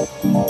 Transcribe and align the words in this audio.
FM 0.00 0.49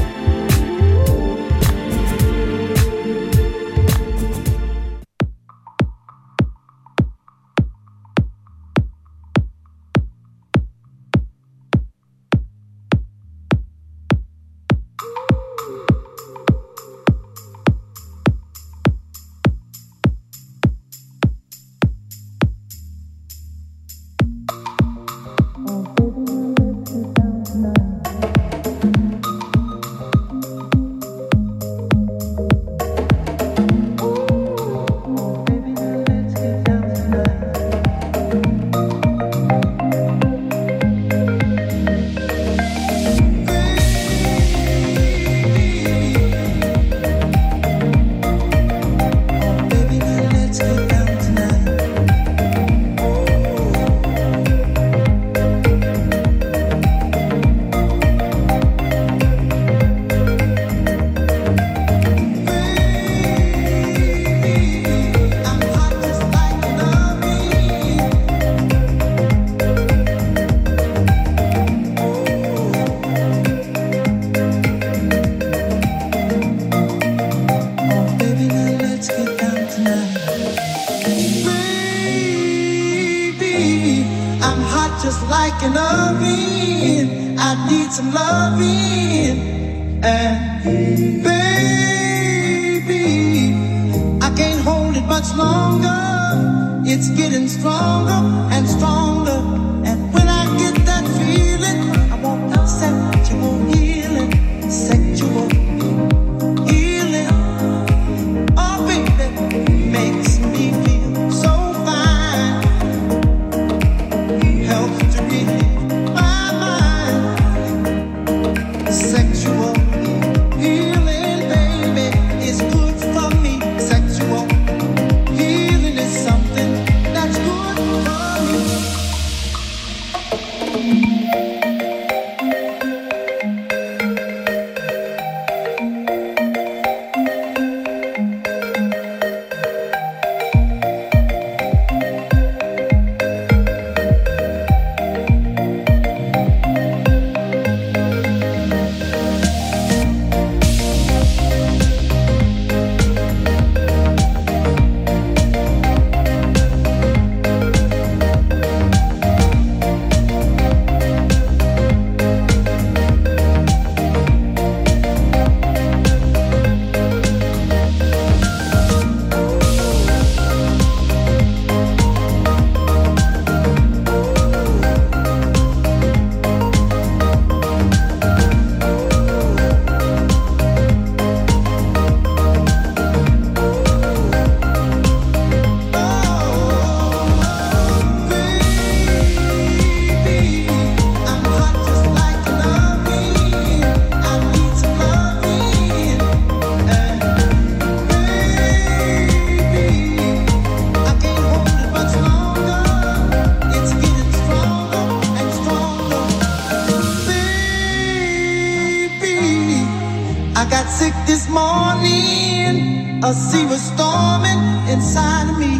got 210.71 210.87
sick 210.87 211.13
this 211.27 211.49
morning. 211.49 213.21
A 213.23 213.33
sea 213.33 213.65
was 213.65 213.81
storming 213.81 214.61
inside 214.89 215.49
of 215.51 215.59
me. 215.59 215.77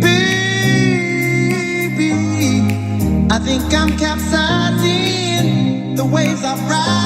Baby, 0.00 0.10
I 3.30 3.38
think 3.38 3.62
I'm 3.72 3.96
capsizing. 3.96 5.94
The 5.94 6.04
waves 6.04 6.42
are 6.44 6.56
rising. 6.68 7.03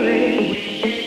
worry. 0.00 0.99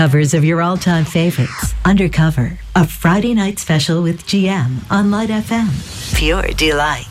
covers 0.00 0.32
of 0.32 0.42
your 0.46 0.62
all 0.62 0.78
time 0.78 1.04
favorites. 1.04 1.74
Undercover, 1.84 2.58
a 2.74 2.86
Friday 2.86 3.34
night 3.34 3.58
special 3.58 4.02
with 4.02 4.24
GM 4.26 4.90
on 4.90 5.10
Light 5.10 5.28
FM. 5.28 5.68
Pure 6.16 6.54
delight. 6.56 7.09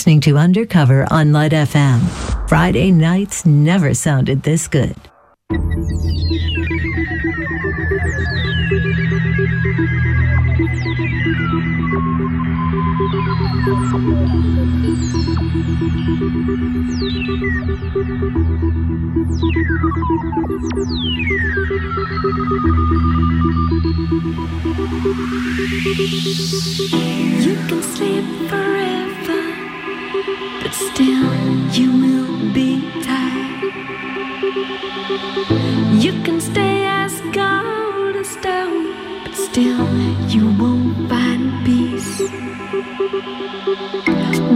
Listening 0.00 0.18
to 0.18 0.38
Undercover 0.38 1.06
on 1.10 1.30
Light 1.30 1.52
FM. 1.52 2.00
Friday 2.48 2.90
nights 2.90 3.44
never 3.44 3.92
sounded 3.92 4.44
this 4.44 4.66
good. 4.66 4.96
You 27.42 27.54
can 27.68 27.82
sleep 27.82 28.24
forever, 28.48 28.89
but 30.62 30.72
still 30.72 31.32
you 31.72 31.90
will 32.02 32.52
be 32.52 32.70
tired. 33.02 33.62
You 36.04 36.12
can 36.22 36.40
stay 36.40 36.86
as 36.86 37.20
cold 37.32 38.16
as 38.16 38.28
stone, 38.30 39.22
but 39.24 39.34
still 39.34 39.86
you 40.28 40.50
won't 40.58 41.08
find 41.08 41.64
peace. 41.64 42.20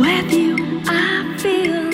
With 0.03 0.33
you, 0.33 0.83
I 0.87 1.37
feel 1.39 1.94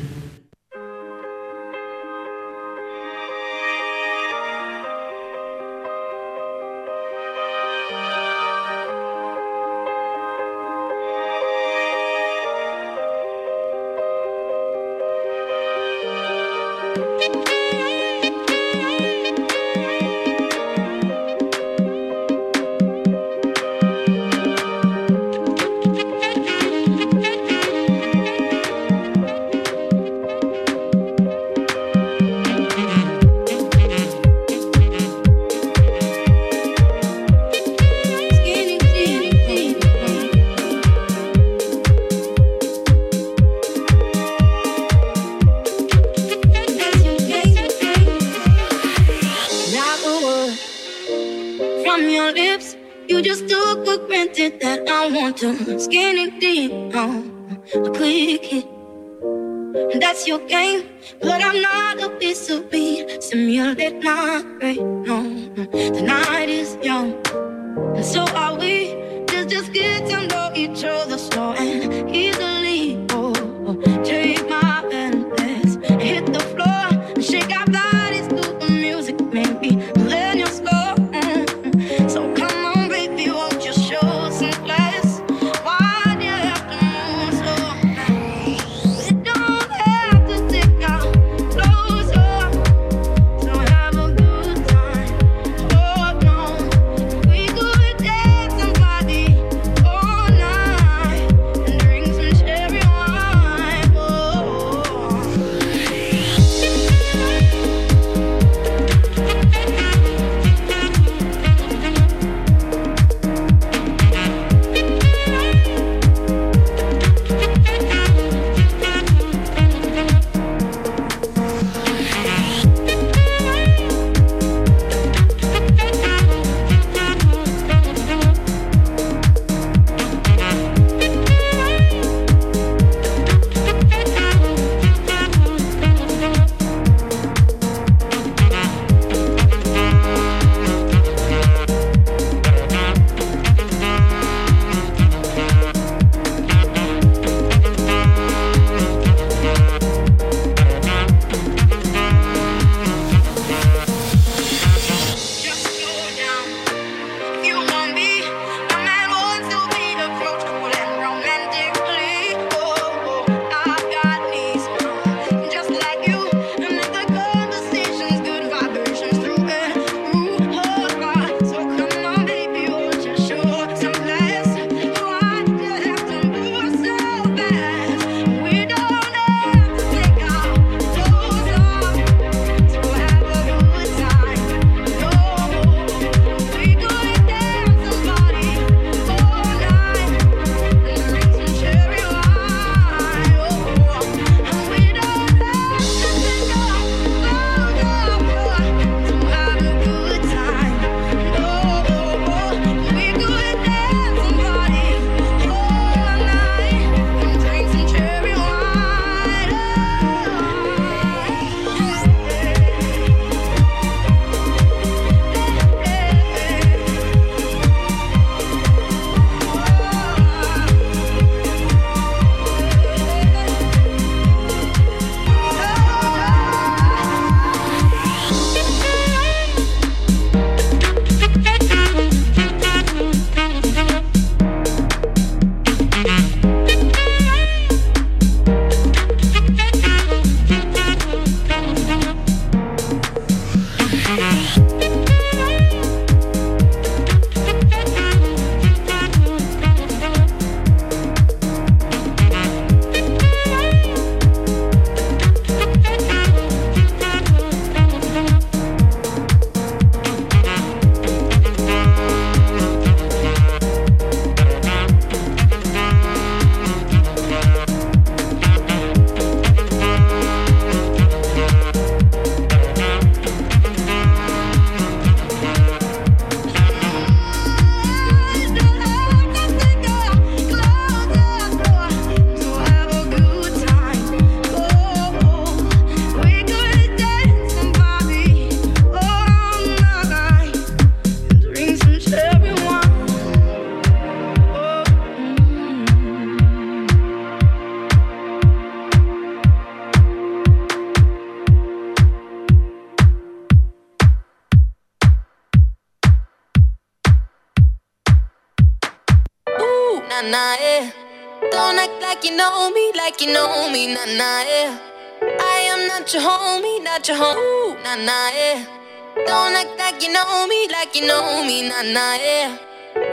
Nah, 321.83 322.15
yeah. 322.15 322.57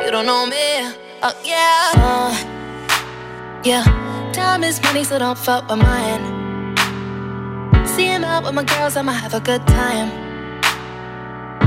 You 0.04 0.10
don't 0.10 0.26
know 0.26 0.44
me, 0.46 0.56
oh 1.22 1.32
yeah. 1.44 1.92
Uh, 1.96 2.34
yeah, 3.64 3.84
time 4.32 4.64
is 4.64 4.80
money, 4.82 5.04
so 5.04 5.18
don't 5.18 5.38
fuck 5.38 5.68
with 5.68 5.78
mine. 5.78 6.36
See 7.86 8.06
him 8.06 8.24
out 8.24 8.44
with 8.44 8.54
my 8.54 8.64
girls, 8.64 8.96
I'ma 8.96 9.12
have 9.12 9.34
a 9.34 9.40
good 9.40 9.64
time. 9.66 10.10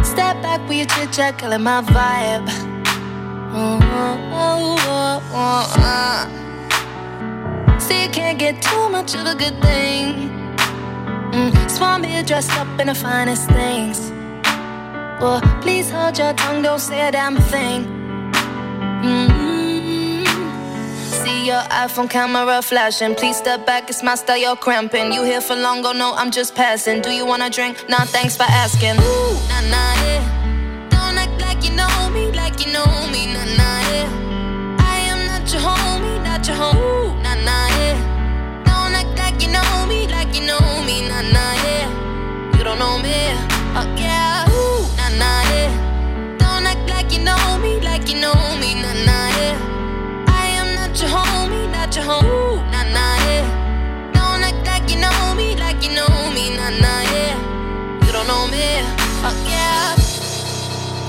Step 0.03 0.41
back 0.41 0.59
with 0.67 0.77
your 0.77 0.87
chit 0.87 1.11
chat, 1.11 1.37
killing 1.37 1.61
my 1.63 1.81
vibe. 1.81 2.47
Oh, 3.53 3.79
oh, 3.81 4.17
oh, 4.33 5.21
oh, 5.33 5.73
uh. 5.77 6.27
See, 7.79 8.03
you 8.03 8.09
can't 8.09 8.37
get 8.37 8.61
too 8.61 8.89
much 8.89 9.15
of 9.15 9.25
a 9.25 9.35
good 9.35 9.59
thing. 9.61 10.29
Mm, 11.31 11.69
Swan 11.69 12.01
me 12.01 12.21
dressed 12.23 12.51
up 12.57 12.67
in 12.79 12.87
the 12.87 12.95
finest 12.95 13.49
things. 13.49 14.11
Well, 15.21 15.39
please 15.61 15.87
hold 15.91 16.17
your 16.17 16.33
tongue, 16.33 16.63
don't 16.63 16.79
say 16.79 17.07
a 17.07 17.11
damn 17.11 17.37
thing. 17.37 17.85
Mm. 19.03 20.25
See 21.23 21.45
your 21.45 21.61
iPhone 21.69 22.09
camera 22.09 22.59
flashing. 22.63 23.13
Please 23.13 23.37
step 23.37 23.63
back, 23.67 23.87
it's 23.91 24.01
my 24.01 24.15
style, 24.15 24.37
you're 24.37 24.55
cramping. 24.55 25.13
You 25.13 25.23
here 25.23 25.39
for 25.39 25.55
long, 25.55 25.85
oh 25.85 25.91
no, 25.91 26.13
I'm 26.15 26.31
just 26.31 26.55
passing. 26.55 27.01
Do 27.01 27.11
you 27.11 27.23
wanna 27.27 27.51
drink? 27.51 27.85
Nah, 27.87 28.05
thanks 28.05 28.35
for 28.35 28.47
asking. 28.49 28.97
Ooh, 28.97 29.33
nah, 29.47 29.61
nah, 29.69 29.93
yeah. 30.05 30.87
Don't 30.89 31.17
act 31.19 31.39
like 31.39 31.63
you 31.63 31.75
know 31.75 32.09
me, 32.09 32.31
like 32.31 32.65
you 32.65 32.73
know 32.73 33.07
me, 33.11 33.30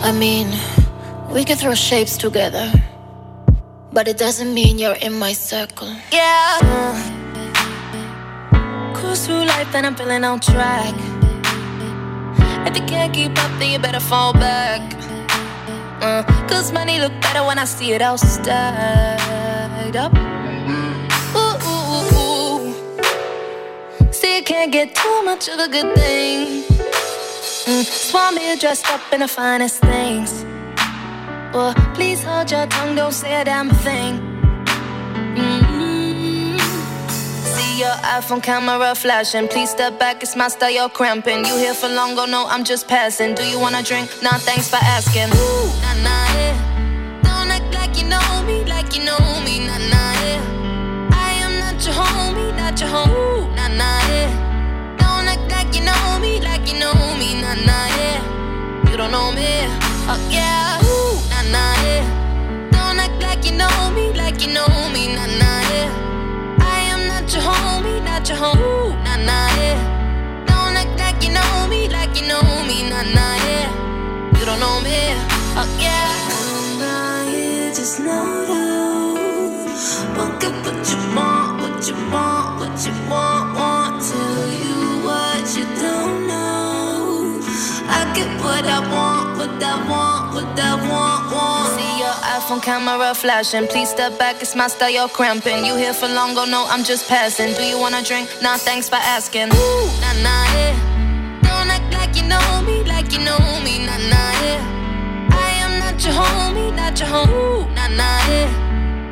I 0.04 0.10
mean, 0.10 0.48
we 1.32 1.44
can 1.44 1.56
throw 1.56 1.74
shapes 1.74 2.16
together, 2.16 2.72
but 3.92 4.08
it 4.08 4.18
doesn't 4.18 4.52
mean 4.52 4.76
you're 4.78 4.96
in 4.96 5.12
my 5.12 5.32
circle. 5.32 5.94
Yeah. 6.10 6.58
Cruise 8.94 9.24
through 9.26 9.44
life 9.44 9.72
and 9.76 9.86
I'm 9.86 9.94
feeling 9.94 10.24
on 10.24 10.40
track. 10.40 10.92
If 12.66 12.76
you 12.76 12.84
can't 12.84 13.14
keep 13.14 13.30
up, 13.38 13.50
then 13.60 13.70
you 13.70 13.78
better 13.78 14.00
fall 14.00 14.32
back. 14.32 14.82
Uh, 16.02 16.24
Cause 16.48 16.72
money 16.72 16.98
look 16.98 17.12
better 17.20 17.44
when 17.46 17.60
I 17.60 17.64
see 17.64 17.92
it 17.92 18.02
all 18.02 18.18
stacked 18.18 19.94
up. 19.94 20.12
Ooh, 21.36 21.56
ooh, 21.70 21.94
ooh, 21.94 22.72
ooh. 22.72 24.12
See, 24.12 24.38
you 24.38 24.42
can't 24.42 24.72
get 24.72 24.96
too 24.96 25.22
much 25.22 25.48
of 25.48 25.60
a 25.60 25.68
good 25.68 25.94
thing. 25.94 26.61
Mm, 27.64 28.58
dressed 28.60 28.88
up 28.90 29.00
in 29.12 29.20
the 29.20 29.28
finest 29.28 29.80
things. 29.80 30.44
Well, 31.54 31.74
please 31.94 32.22
hold 32.24 32.50
your 32.50 32.66
tongue, 32.66 32.96
don't 32.96 33.12
say 33.12 33.40
a 33.40 33.44
damn 33.44 33.70
thing. 33.70 34.18
Mm. 35.36 36.58
See 37.44 37.78
your 37.78 37.94
iPhone 38.16 38.42
camera 38.42 38.94
flashing. 38.96 39.46
Please 39.46 39.70
step 39.70 39.98
back, 39.98 40.22
it's 40.22 40.34
my 40.34 40.48
style, 40.48 40.70
you're 40.70 40.88
cramping. 40.88 41.44
You 41.44 41.56
here 41.56 41.74
for 41.74 41.88
long, 41.88 42.18
oh 42.18 42.26
no, 42.26 42.46
I'm 42.48 42.64
just 42.64 42.88
passing. 42.88 43.34
Do 43.34 43.44
you 43.44 43.60
wanna 43.60 43.82
drink? 43.82 44.10
Nah, 44.22 44.38
thanks 44.38 44.68
for 44.68 44.80
asking. 44.82 45.28
Ooh, 45.28 45.66
nah, 45.82 45.94
nah, 46.02 46.26
yeah. 46.34 47.20
Don't 47.22 47.50
act 47.50 47.72
like 47.74 47.96
you 47.96 48.08
know 48.08 48.42
me, 48.44 48.64
like 48.64 48.96
you 48.96 49.04
know 49.04 49.40
me, 49.44 49.60
nah, 49.66 49.78
nah, 49.78 50.11
don't 59.02 59.10
know 59.10 59.32
me, 59.32 59.66
oh 60.06 60.28
yeah, 60.30 60.78
ooh, 60.84 61.18
nah, 61.28 61.42
nah, 61.50 61.74
yeah. 61.82 62.70
Don't 62.70 63.00
act 63.00 63.20
like 63.20 63.44
you 63.44 63.50
know 63.50 63.90
me, 63.90 64.12
like 64.12 64.40
you 64.46 64.52
know 64.54 64.68
me, 64.94 65.08
nah, 65.08 65.26
nah, 65.26 65.60
yeah. 65.72 65.90
I 66.60 66.78
am 66.92 67.08
not 67.08 67.32
your 67.32 67.42
homie, 67.42 68.00
not 68.04 68.28
your 68.28 68.38
home, 68.38 68.71
iPhone 92.52 92.62
camera 92.62 93.14
flashing. 93.14 93.66
Please 93.66 93.90
step 93.90 94.18
back, 94.18 94.42
it's 94.42 94.54
my 94.54 94.68
style, 94.68 94.90
you're 94.90 95.08
cramping. 95.08 95.64
You 95.64 95.76
here 95.76 95.94
for 95.94 96.06
long, 96.08 96.36
oh 96.36 96.44
no, 96.44 96.66
I'm 96.68 96.84
just 96.84 97.08
passing. 97.08 97.54
Do 97.54 97.62
you 97.64 97.78
wanna 97.78 98.02
drink? 98.02 98.28
Nah, 98.42 98.56
thanks 98.56 98.88
for 98.88 98.96
asking. 98.96 99.48
Ooh, 99.54 99.86
nah, 100.00 100.12
nah, 100.22 100.44
yeah. 100.54 100.74
Don't 101.42 101.70
act 101.70 101.92
like 101.92 102.14
you 102.16 102.28
know 102.28 102.62
me, 102.66 102.84
like 102.84 103.10
you 103.12 103.20
know 103.20 103.38
me, 103.64 103.78
nah, 103.86 103.96
nah, 103.96 104.32
yeah. 104.44 104.60
I 105.32 105.50
am 105.64 105.78
not 105.78 106.04
your 106.04 106.12
homie, 106.12 106.74
not 106.74 106.98
your 106.98 107.08
home, 107.08 107.72
nah, 107.74 107.88
nah, 107.88 108.28
yeah. 108.28 108.50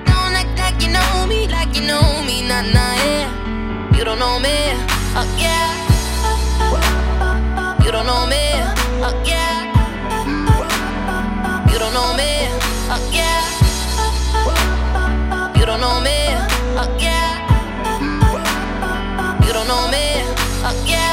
Don't 0.05 0.34
act 0.36 0.59
like 0.59 0.82
you 0.82 0.93
know 0.93 1.26
me, 1.26 1.49
like 1.49 1.74
you 1.74 1.86
know 1.86 2.22
me, 2.26 2.43
nah, 2.47 2.62
nah, 2.62 2.95
yeah. 3.05 3.97
You 3.97 4.05
don't 4.05 4.18
know 4.18 4.38
me, 4.38 4.57
oh 5.16 5.26
yeah. 5.38 5.68
You 7.84 7.91
don't 7.91 8.07
know 8.07 8.26
me, 8.26 8.53
oh 9.01 9.22
yeah. 9.24 9.66
You 11.72 11.78
don't 11.78 11.95
know 11.95 12.14
me, 12.14 12.39
oh 12.93 13.11
yeah. 13.12 13.41
You 15.59 15.64
don't 15.66 15.80
know 15.80 16.01
me, 16.01 16.11
oh 16.76 16.97
yeah. 16.99 17.47
You 19.47 19.53
don't 19.53 19.68
know 19.68 19.88
me, 19.91 20.22
oh 20.66 20.84
yeah. 20.86 21.09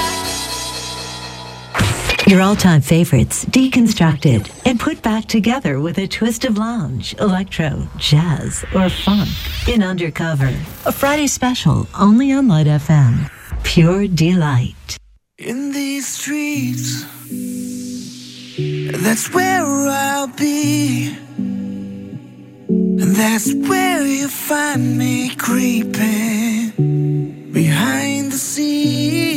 Your 2.28 2.42
all 2.42 2.56
time 2.56 2.82
favorites 2.82 3.46
deconstructed 3.46 4.50
and 4.66 4.80
put 4.80 5.02
back 5.02 5.26
together 5.26 5.80
with 5.80 5.98
a 6.00 6.08
twist 6.08 6.44
of 6.46 6.58
lounge, 6.58 7.14
electro, 7.20 7.88
jazz, 7.98 8.66
or 8.76 8.90
funk 8.90 9.30
in 9.68 9.84
Undercover. 9.84 10.54
A 10.86 10.92
Friday 10.92 11.28
special 11.28 11.88
only 11.98 12.32
on 12.32 12.48
Light 12.48 12.68
FM. 12.68 13.30
Pure 13.64 14.08
delight. 14.10 14.98
In 15.38 15.72
these 15.72 16.08
streets, 16.08 17.06
that's 19.04 19.32
where 19.32 19.64
I'll 19.64 20.28
be. 20.28 21.27
That's 23.18 23.52
where 23.52 24.06
you 24.06 24.28
find 24.28 24.96
me 24.96 25.34
creeping 25.36 26.70
behind 27.52 28.32
the 28.32 28.38
scenes. 28.38 29.37